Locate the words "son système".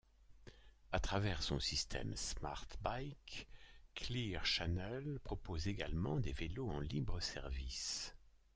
1.43-2.15